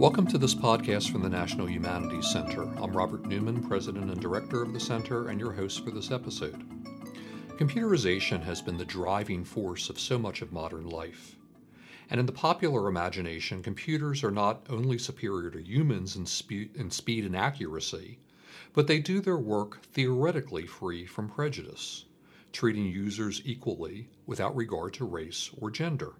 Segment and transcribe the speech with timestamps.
[0.00, 2.62] Welcome to this podcast from the National Humanities Center.
[2.62, 6.64] I'm Robert Newman, President and Director of the Center, and your host for this episode.
[7.58, 11.36] Computerization has been the driving force of so much of modern life.
[12.08, 16.90] And in the popular imagination, computers are not only superior to humans in, spe- in
[16.90, 18.20] speed and accuracy,
[18.72, 22.06] but they do their work theoretically free from prejudice,
[22.54, 26.14] treating users equally without regard to race or gender.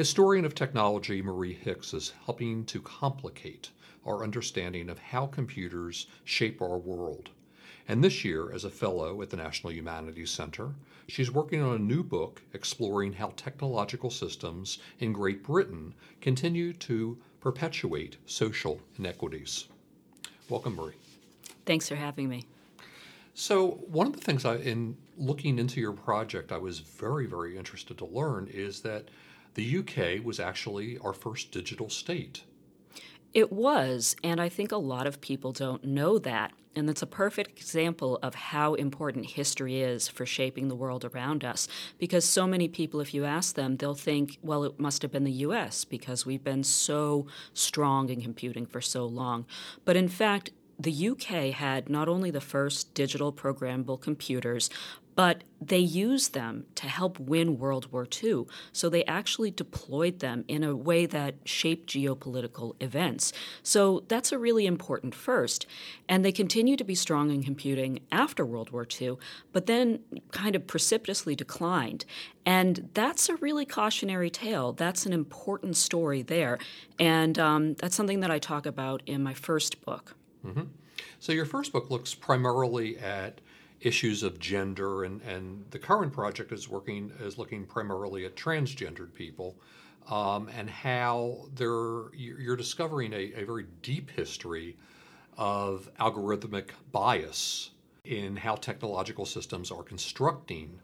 [0.00, 3.68] Historian of technology Marie Hicks is helping to complicate
[4.06, 7.28] our understanding of how computers shape our world.
[7.86, 10.70] And this year, as a fellow at the National Humanities Center,
[11.06, 15.92] she's working on a new book exploring how technological systems in Great Britain
[16.22, 19.68] continue to perpetuate social inequities.
[20.48, 20.94] Welcome, Marie.
[21.66, 22.46] Thanks for having me.
[23.34, 27.58] So, one of the things I, in looking into your project, I was very, very
[27.58, 29.04] interested to learn is that
[29.54, 32.44] the UK was actually our first digital state.
[33.32, 36.52] It was, and I think a lot of people don't know that.
[36.76, 41.44] And that's a perfect example of how important history is for shaping the world around
[41.44, 41.66] us.
[41.98, 45.24] Because so many people, if you ask them, they'll think, well, it must have been
[45.24, 49.46] the US because we've been so strong in computing for so long.
[49.84, 54.70] But in fact, the UK had not only the first digital programmable computers,
[55.20, 58.46] but they used them to help win World War II.
[58.72, 63.30] So they actually deployed them in a way that shaped geopolitical events.
[63.62, 65.66] So that's a really important first.
[66.08, 69.18] And they continue to be strong in computing after World War II,
[69.52, 69.98] but then
[70.30, 72.06] kind of precipitously declined.
[72.46, 74.72] And that's a really cautionary tale.
[74.72, 76.58] That's an important story there.
[76.98, 80.16] And um, that's something that I talk about in my first book.
[80.46, 80.62] Mm-hmm.
[81.18, 83.42] So your first book looks primarily at
[83.80, 89.14] issues of gender, and, and the current project is working is looking primarily at transgendered
[89.14, 89.56] people,
[90.08, 94.76] um, and how they're you're discovering a, a very deep history
[95.36, 97.70] of algorithmic bias
[98.04, 100.78] in how technological systems are constructing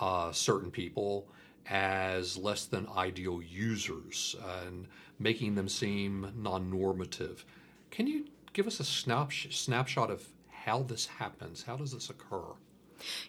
[0.00, 1.28] uh, certain people
[1.68, 7.44] as less than ideal users and making them seem non normative.
[7.90, 10.26] Can you give us a snapshot of
[10.64, 11.62] how this happens.
[11.62, 12.54] How does this occur?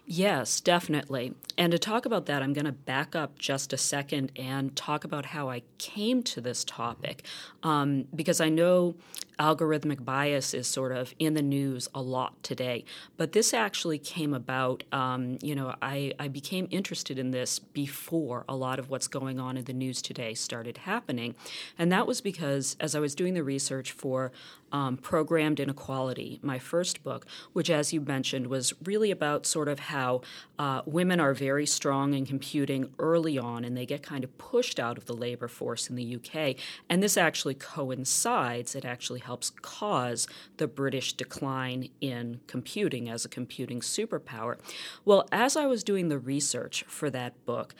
[0.05, 1.33] Yes, definitely.
[1.57, 5.03] And to talk about that, I'm going to back up just a second and talk
[5.03, 7.25] about how I came to this topic.
[7.63, 8.95] Um, because I know
[9.39, 12.85] algorithmic bias is sort of in the news a lot today.
[13.17, 18.45] But this actually came about, um, you know, I, I became interested in this before
[18.47, 21.35] a lot of what's going on in the news today started happening.
[21.77, 24.31] And that was because as I was doing the research for
[24.73, 29.79] um, Programmed Inequality, my first book, which, as you mentioned, was really about sort of
[29.79, 30.21] how
[30.57, 34.79] uh, women are very strong in computing early on and they get kind of pushed
[34.79, 36.55] out of the labor force in the UK.
[36.89, 43.29] And this actually coincides, it actually helps cause the British decline in computing as a
[43.29, 44.57] computing superpower.
[45.03, 47.75] Well, as I was doing the research for that book,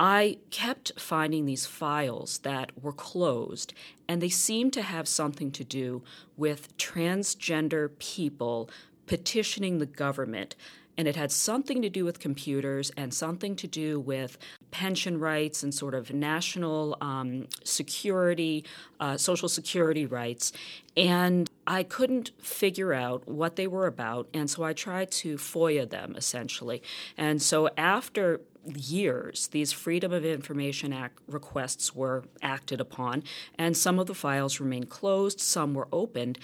[0.00, 3.72] I kept finding these files that were closed,
[4.08, 6.02] and they seemed to have something to do
[6.36, 8.68] with transgender people
[9.06, 10.56] petitioning the government
[10.96, 14.38] and it had something to do with computers and something to do with
[14.70, 18.64] pension rights and sort of national um, security,
[19.00, 20.52] uh, social security rights.
[20.96, 25.88] And I couldn't figure out what they were about, and so I tried to FOIA
[25.88, 26.82] them essentially.
[27.16, 33.22] And so after years, these Freedom of Information Act requests were acted upon,
[33.58, 36.38] and some of the files remained closed, some were opened.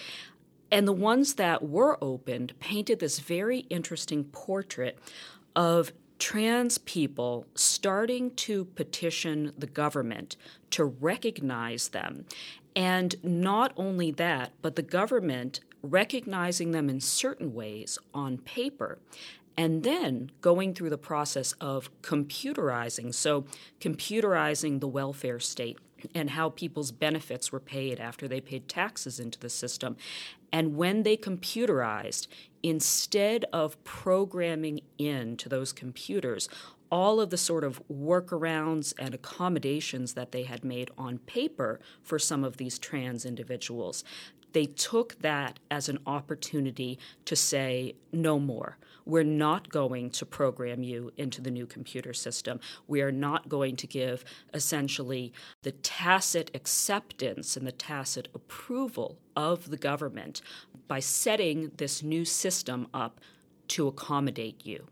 [0.71, 4.99] And the ones that were opened painted this very interesting portrait
[5.57, 10.37] of trans people starting to petition the government
[10.71, 12.27] to recognize them.
[12.77, 18.99] And not only that, but the government recognizing them in certain ways on paper
[19.57, 23.13] and then going through the process of computerizing.
[23.15, 23.45] So,
[23.81, 25.79] computerizing the welfare state
[26.15, 29.97] and how people's benefits were paid after they paid taxes into the system.
[30.53, 32.27] And when they computerized,
[32.63, 36.49] instead of programming into those computers
[36.91, 42.19] all of the sort of workarounds and accommodations that they had made on paper for
[42.19, 44.03] some of these trans individuals,
[44.53, 48.77] they took that as an opportunity to say no more.
[49.07, 52.61] We're not going to program you into the new computer system.
[52.87, 54.25] We are not going to give
[54.55, 55.33] essentially
[55.63, 60.43] the tacit acceptance and the tacit approval of the government
[60.87, 63.21] by setting this new system up
[63.69, 64.87] to accommodate you.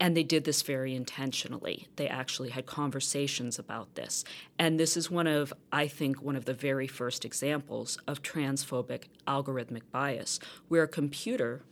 [0.00, 1.86] And they did this very intentionally.
[1.96, 4.24] They actually had conversations about this.
[4.58, 9.04] And this is one of, I think, one of the very first examples of transphobic
[9.26, 11.62] algorithmic bias, where a computer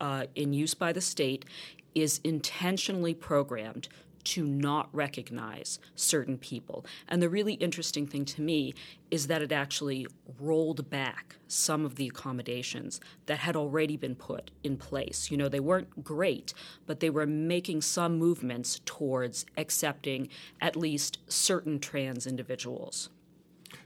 [0.00, 1.44] uh, in use by the state
[1.94, 3.88] is intentionally programmed
[4.26, 6.84] to not recognize certain people.
[7.08, 8.74] And the really interesting thing to me
[9.08, 10.06] is that it actually
[10.40, 15.30] rolled back some of the accommodations that had already been put in place.
[15.30, 16.52] You know, they weren't great,
[16.86, 20.28] but they were making some movements towards accepting
[20.60, 23.10] at least certain trans individuals.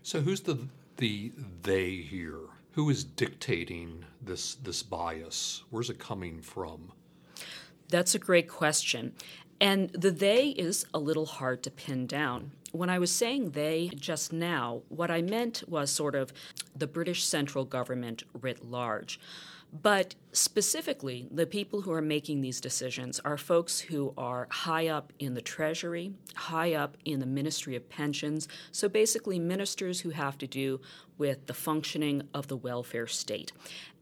[0.02, 1.32] So who's the the
[1.62, 2.40] they here?
[2.72, 5.64] Who is dictating this this bias?
[5.68, 6.92] Where's it coming from?
[7.90, 9.12] That's a great question.
[9.60, 12.52] And the they is a little hard to pin down.
[12.72, 16.32] When I was saying they just now, what I meant was sort of
[16.74, 19.20] the British central government writ large.
[19.72, 25.12] But specifically, the people who are making these decisions are folks who are high up
[25.18, 28.48] in the Treasury, high up in the Ministry of Pensions.
[28.72, 30.80] So basically, ministers who have to do
[31.20, 33.52] with the functioning of the welfare state.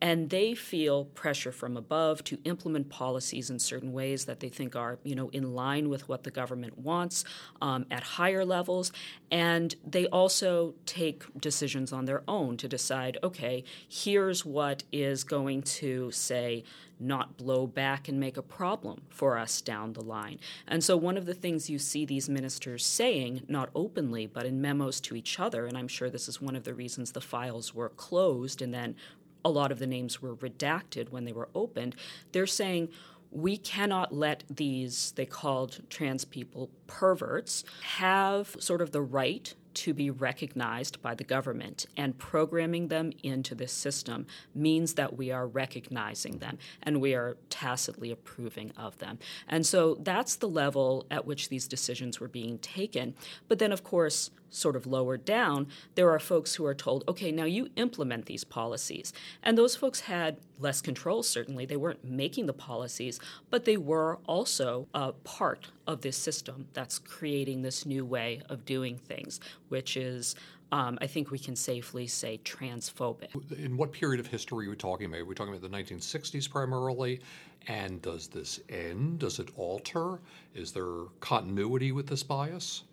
[0.00, 4.76] And they feel pressure from above to implement policies in certain ways that they think
[4.76, 7.24] are, you know, in line with what the government wants
[7.60, 8.92] um, at higher levels.
[9.32, 15.62] And they also take decisions on their own to decide, okay, here's what is going
[15.62, 16.65] to say
[17.00, 20.38] not blow back and make a problem for us down the line.
[20.67, 24.61] And so, one of the things you see these ministers saying, not openly, but in
[24.61, 27.75] memos to each other, and I'm sure this is one of the reasons the files
[27.75, 28.97] were closed and then
[29.44, 31.94] a lot of the names were redacted when they were opened,
[32.32, 32.88] they're saying,
[33.31, 39.94] we cannot let these, they called trans people perverts, have sort of the right to
[39.94, 41.86] be recognized by the government.
[41.96, 47.36] And programming them into this system means that we are recognizing them and we are
[47.48, 49.20] tacitly approving of them.
[49.46, 53.14] And so that's the level at which these decisions were being taken.
[53.46, 57.30] But then, of course, sort of lower down, there are folks who are told, okay,
[57.30, 59.12] now you implement these policies.
[59.42, 61.66] And those folks had less control, certainly.
[61.66, 66.98] They weren't making the policies, but they were also a part of this system that's
[66.98, 70.34] creating this new way of doing things, which is
[70.70, 73.28] um, I think we can safely say transphobic.
[73.58, 75.20] In what period of history are we talking about?
[75.20, 77.20] Are we talking about the 1960s primarily?
[77.68, 79.20] And does this end?
[79.20, 80.20] Does it alter?
[80.54, 82.84] Is there continuity with this bias?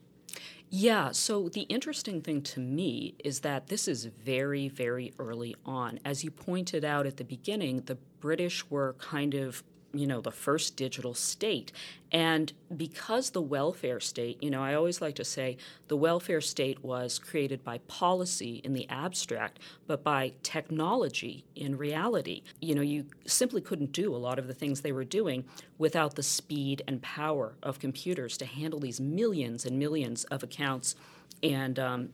[0.70, 6.00] Yeah, so the interesting thing to me is that this is very, very early on.
[6.04, 9.64] As you pointed out at the beginning, the British were kind of
[9.98, 11.72] you know the first digital state.
[12.12, 15.58] And because the welfare state you know i always like to say
[15.88, 22.44] the welfare state was created by policy in the abstract but by technology in reality.
[22.62, 25.46] You know you simply couldn't do a lot of the things they were doing
[25.78, 30.96] without the speed and power of computers to handle these millions and millions of accounts
[31.44, 32.10] and um,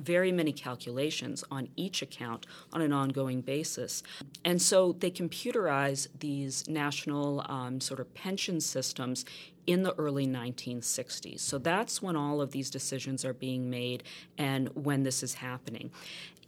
[0.00, 4.02] very many calculations on each account on an ongoing basis.
[4.44, 9.24] And so they computerize these national um, sort of pension systems
[9.66, 11.40] in the early 1960s.
[11.40, 14.02] So that's when all of these decisions are being made
[14.36, 15.90] and when this is happening.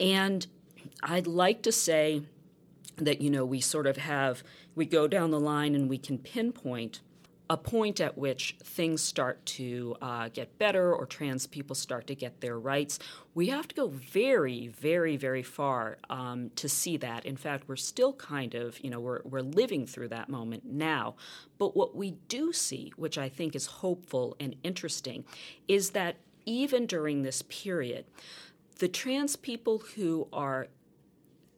[0.00, 0.46] And
[1.02, 2.22] I'd like to say
[2.96, 4.42] that, you know, we sort of have,
[4.74, 7.00] we go down the line and we can pinpoint
[7.52, 12.14] a point at which things start to uh, get better or trans people start to
[12.14, 12.98] get their rights.
[13.34, 17.26] We have to go very, very, very far um, to see that.
[17.26, 21.14] In fact, we're still kind of, you know, we're, we're living through that moment now.
[21.58, 25.26] But what we do see, which I think is hopeful and interesting,
[25.68, 26.16] is that
[26.46, 28.06] even during this period,
[28.78, 30.68] the trans people who are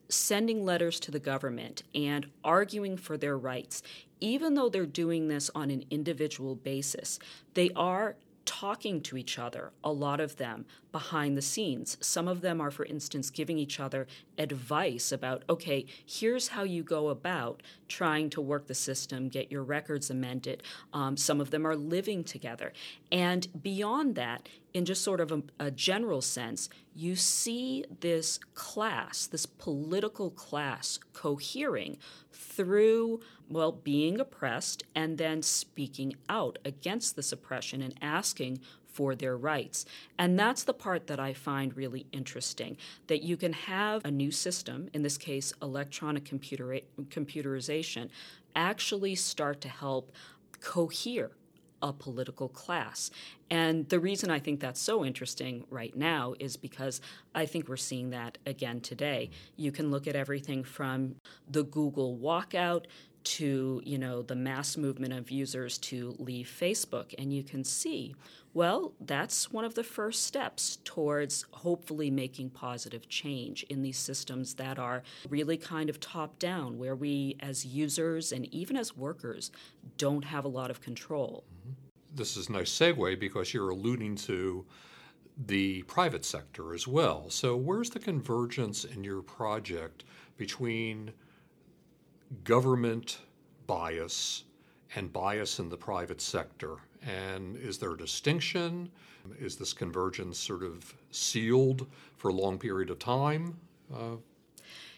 [0.09, 3.81] sending letters to the government and arguing for their rights,
[4.19, 7.19] even though they're doing this on an individual basis,
[7.53, 11.97] they are talking to each other, a lot of them behind the scenes.
[11.99, 16.83] Some of them are, for instance, giving each other advice about, okay, here's how you
[16.83, 20.63] go about trying to work the system, get your records amended.
[20.93, 22.71] Um, some of them are living together.
[23.11, 29.27] And beyond that, in just sort of a, a general sense, you see this class,
[29.27, 31.97] this political class, cohering
[32.31, 38.61] through, well, being oppressed and then speaking out against this oppression and asking
[38.95, 39.85] for their rights.
[40.17, 44.31] And that's the part that I find really interesting that you can have a new
[44.31, 48.07] system, in this case, electronic computer- computerization,
[48.55, 50.13] actually start to help
[50.61, 51.31] cohere
[51.81, 53.11] a political class.
[53.51, 57.01] And the reason I think that's so interesting right now is because
[57.35, 59.29] I think we're seeing that again today.
[59.57, 61.15] You can look at everything from
[61.51, 62.85] the Google walkout
[63.25, 68.15] to you know the mass movement of users to leave Facebook, and you can see,
[68.53, 74.53] well, that's one of the first steps towards hopefully making positive change in these systems
[74.55, 79.51] that are really kind of top down, where we as users and even as workers
[79.97, 81.43] don't have a lot of control.
[81.59, 81.71] Mm-hmm.
[82.15, 84.65] This is a nice segue because you're alluding to
[85.47, 87.29] the private sector as well.
[87.29, 90.05] So, where's the convergence in your project
[90.37, 91.11] between
[92.43, 93.19] government
[93.67, 94.43] bias
[94.95, 96.75] and bias in the private sector?
[97.01, 98.89] And is there a distinction?
[99.39, 101.87] Is this convergence sort of sealed
[102.17, 103.57] for a long period of time?
[103.93, 104.17] Uh,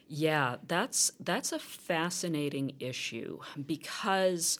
[0.07, 4.57] yeah, that's that's a fascinating issue because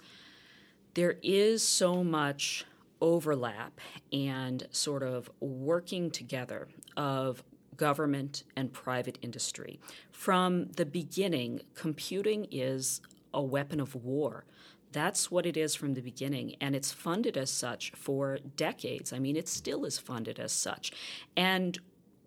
[0.94, 2.66] there is so much
[3.00, 3.80] overlap
[4.12, 6.68] and sort of working together
[6.98, 7.44] of
[7.78, 9.80] government and private industry.
[10.12, 13.02] From the beginning, computing is
[13.34, 14.46] a weapon of war.
[14.92, 19.14] That's what it is from the beginning, and it's funded as such for decades.
[19.14, 20.92] I mean, it still is funded as such.
[21.36, 21.78] And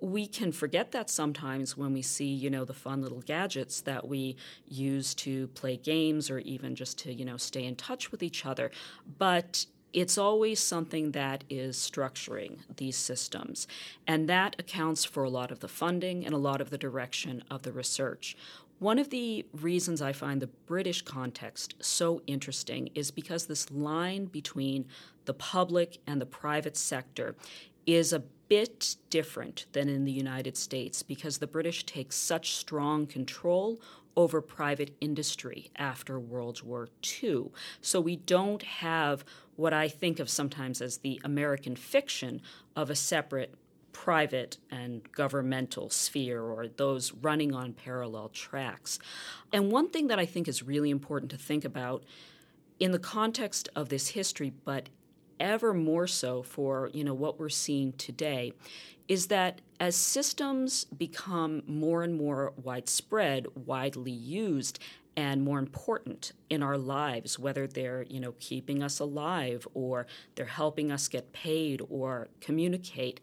[0.01, 4.07] we can forget that sometimes when we see, you know, the fun little gadgets that
[4.07, 8.23] we use to play games or even just to, you know, stay in touch with
[8.23, 8.71] each other.
[9.19, 13.67] But it's always something that is structuring these systems.
[14.07, 17.43] And that accounts for a lot of the funding and a lot of the direction
[17.51, 18.37] of the research.
[18.79, 24.25] One of the reasons I find the British context so interesting is because this line
[24.27, 24.87] between
[25.27, 27.37] the public and the private sector
[27.87, 33.07] is a bit different than in the United States because the British take such strong
[33.07, 33.81] control
[34.17, 36.89] over private industry after World War
[37.23, 37.51] II.
[37.81, 39.25] So we don't have
[39.61, 42.41] what I think of sometimes as the American fiction
[42.75, 43.55] of a separate
[43.93, 48.99] private and governmental sphere or those running on parallel tracks.
[49.53, 52.05] And one thing that I think is really important to think about
[52.79, 54.89] in the context of this history, but
[55.39, 58.53] ever more so for you know what we're seeing today
[59.09, 64.79] is that as systems become more and more widespread, widely used,
[65.17, 70.47] and more important in our lives, whether they're you know keeping us alive or they're
[70.47, 73.21] helping us get paid or communicate,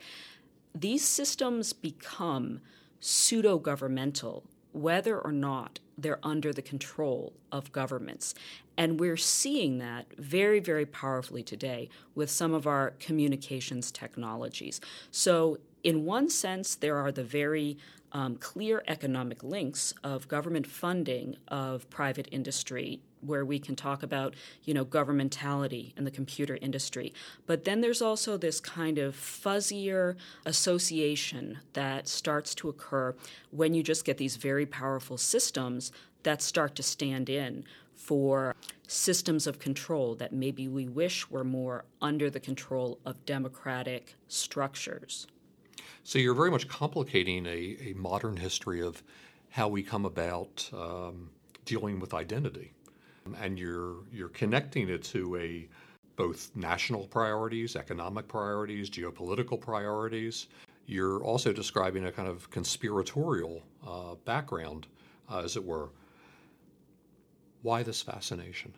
[0.76, 2.62] these systems become
[3.00, 8.36] pseudo governmental whether or not they're under the control of governments.
[8.78, 14.80] And we're seeing that very, very powerfully today with some of our communications technologies.
[15.12, 17.78] So, in one sense, there are the very
[18.12, 24.36] um, clear economic links of government funding of private industry where we can talk about
[24.64, 27.14] you know governmentality in the computer industry
[27.46, 33.16] but then there's also this kind of fuzzier association that starts to occur
[33.52, 35.87] when you just get these very powerful systems
[36.28, 37.64] that start to stand in
[37.96, 38.54] for
[38.88, 45.26] systems of control that maybe we wish were more under the control of democratic structures
[46.04, 49.02] so you're very much complicating a, a modern history of
[49.50, 51.30] how we come about um,
[51.64, 52.74] dealing with identity
[53.40, 55.68] and you're you're connecting it to a
[56.18, 60.48] both national priorities, economic priorities, geopolitical priorities.
[60.88, 64.88] You're also describing a kind of conspiratorial uh, background,
[65.30, 65.90] uh, as it were.
[67.62, 68.74] Why this fascination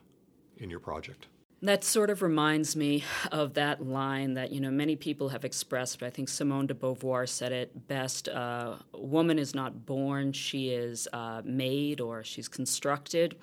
[0.57, 1.27] in your project?
[1.61, 5.99] That sort of reminds me of that line that you know many people have expressed.
[5.99, 10.69] But I think Simone de Beauvoir said it best: uh, "Woman is not born; she
[10.69, 13.35] is uh, made, or she's constructed."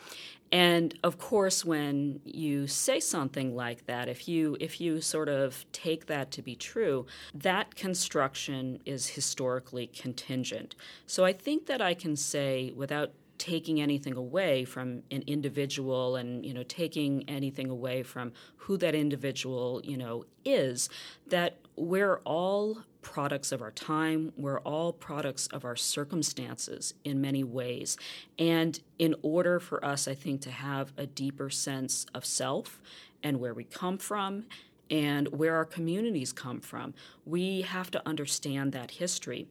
[0.53, 5.67] And of course, when you say something like that, if you if you sort of
[5.73, 10.75] take that to be true, that construction is historically contingent.
[11.07, 16.45] So I think that I can say without taking anything away from an individual and
[16.45, 20.89] you know taking anything away from who that individual you know is
[21.27, 27.45] that we're all products of our time we're all products of our circumstances in many
[27.45, 27.97] ways
[28.39, 32.81] and in order for us i think to have a deeper sense of self
[33.23, 34.45] and where we come from
[34.91, 36.95] and where our communities come from.
[37.25, 39.49] We have to understand that history.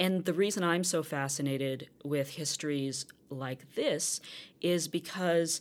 [0.00, 4.22] And the reason I'm so fascinated with histories like this
[4.62, 5.60] is because,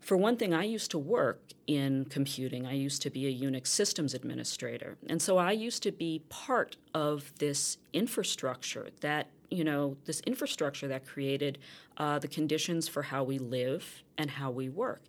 [0.00, 2.66] for one thing, I used to work in computing.
[2.66, 4.98] I used to be a Unix systems administrator.
[5.08, 10.86] And so I used to be part of this infrastructure that, you know, this infrastructure
[10.88, 11.56] that created
[11.96, 15.00] uh, the conditions for how we live and how we work.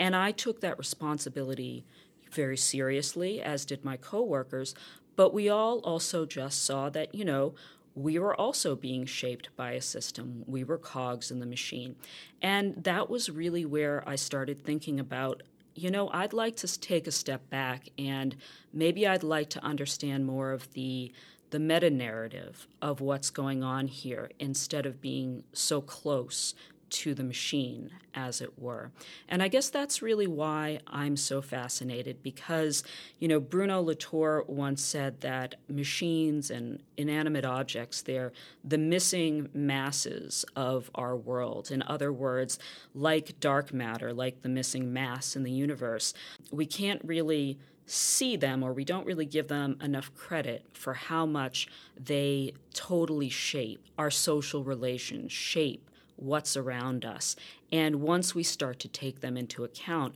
[0.00, 1.84] And I took that responsibility
[2.32, 4.74] very seriously, as did my coworkers.
[5.14, 7.54] But we all also just saw that, you know,
[8.02, 10.44] we were also being shaped by a system.
[10.46, 11.96] We were cogs in the machine.
[12.40, 15.42] And that was really where I started thinking about
[15.76, 18.36] you know, I'd like to take a step back and
[18.72, 21.12] maybe I'd like to understand more of the
[21.50, 26.54] the meta narrative of what's going on here instead of being so close
[26.90, 28.90] to the machine, as it were.
[29.28, 32.82] And I guess that's really why I'm so fascinated because,
[33.18, 38.32] you know, Bruno Latour once said that machines and inanimate objects, they're
[38.64, 41.70] the missing masses of our world.
[41.70, 42.58] In other words,
[42.94, 46.12] like dark matter, like the missing mass in the universe,
[46.50, 51.26] we can't really see them or we don't really give them enough credit for how
[51.26, 51.66] much
[51.98, 55.90] they totally shape our social relations, shape
[56.20, 57.36] what's around us.
[57.72, 60.14] And once we start to take them into account,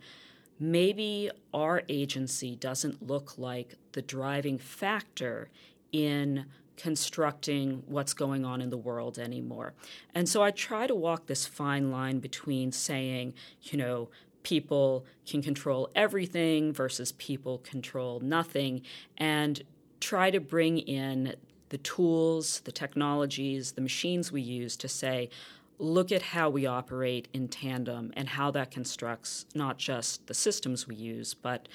[0.58, 5.50] maybe our agency doesn't look like the driving factor
[5.92, 6.46] in
[6.76, 9.74] constructing what's going on in the world anymore.
[10.14, 14.08] And so I try to walk this fine line between saying, you know,
[14.42, 18.82] people can control everything versus people control nothing,
[19.16, 19.62] and
[20.00, 21.34] try to bring in
[21.70, 25.30] the tools, the technologies, the machines we use to say,
[25.78, 30.86] look at how we operate in tandem and how that constructs not just the systems
[30.86, 31.68] we use, but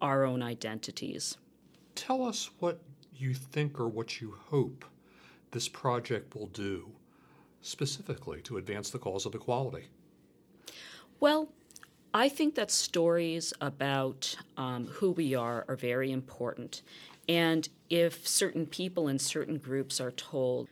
[0.00, 1.36] our own identities.
[1.94, 2.80] Tell us what
[3.16, 4.84] you think or what you hope
[5.52, 6.90] this project will do
[7.62, 9.84] specifically to advance the cause of equality.
[11.20, 11.48] Well,
[12.12, 16.82] I think that stories about um, who we are are very important.
[17.28, 20.68] And if certain people in certain groups are told,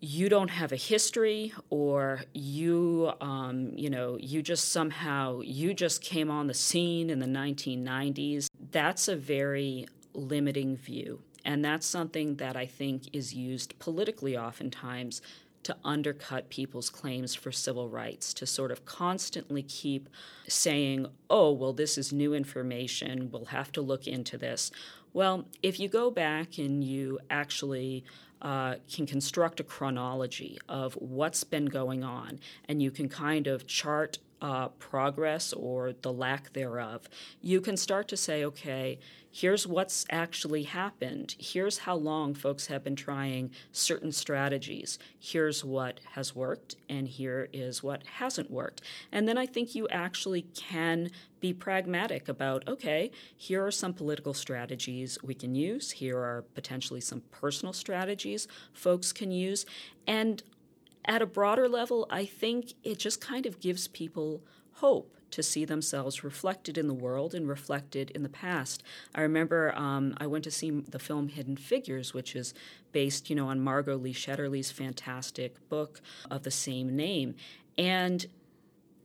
[0.00, 6.02] you don't have a history or you um, you know you just somehow you just
[6.02, 12.36] came on the scene in the 1990s that's a very limiting view and that's something
[12.36, 15.22] that i think is used politically oftentimes
[15.66, 20.08] to undercut people's claims for civil rights, to sort of constantly keep
[20.46, 24.70] saying, oh, well, this is new information, we'll have to look into this.
[25.12, 28.04] Well, if you go back and you actually
[28.42, 33.66] uh, can construct a chronology of what's been going on, and you can kind of
[33.66, 37.08] chart uh, progress or the lack thereof,
[37.40, 38.98] you can start to say, okay,
[39.36, 41.36] here's what's actually happened.
[41.38, 44.98] Here's how long folks have been trying certain strategies.
[45.20, 48.80] Here's what has worked, and here is what hasn't worked.
[49.12, 54.32] And then I think you actually can be pragmatic about okay, here are some political
[54.32, 59.66] strategies we can use, here are potentially some personal strategies folks can use.
[60.06, 60.42] And
[61.04, 64.42] at a broader level, I think it just kind of gives people
[64.76, 68.82] hope to see themselves reflected in the world and reflected in the past.
[69.14, 72.54] I remember um, I went to see the film Hidden Figures, which is
[72.90, 77.34] based, you know, on Margot Lee Shetterly's fantastic book of the same name,
[77.76, 78.24] and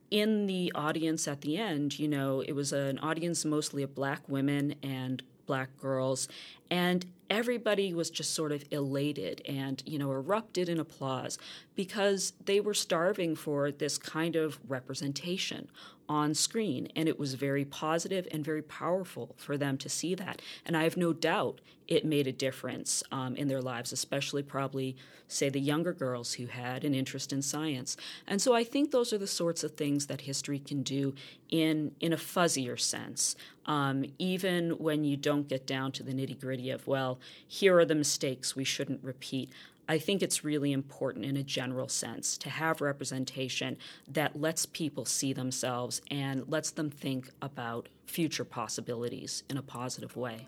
[0.09, 4.21] in the audience at the end, you know, it was an audience mostly of black
[4.29, 6.29] women and black girls,
[6.71, 11.37] and everybody was just sort of elated and you know erupted in applause
[11.75, 15.67] because they were starving for this kind of representation
[16.11, 16.89] on screen.
[16.93, 20.41] And it was very positive and very powerful for them to see that.
[20.65, 24.97] And I have no doubt it made a difference um, in their lives, especially probably,
[25.29, 27.95] say, the younger girls who had an interest in science.
[28.27, 31.15] And so I think those are the sorts of things that history can do
[31.49, 33.37] in, in a fuzzier sense.
[33.65, 37.85] Um, even when you don't get down to the nitty gritty of, well, here are
[37.85, 39.51] the mistakes we shouldn't repeat.
[39.89, 45.03] I think it's really important in a general sense to have representation that lets people
[45.05, 50.47] see themselves and lets them think about future possibilities in a positive way.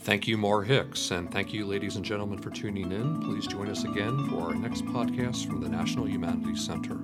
[0.00, 3.20] Thank you, Mar Hicks, and thank you, ladies and gentlemen, for tuning in.
[3.20, 6.98] Please join us again for our next podcast from the National Humanities Center.